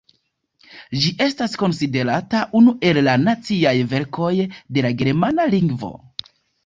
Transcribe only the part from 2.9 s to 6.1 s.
el la naciaj verkoj de la germana lingvo.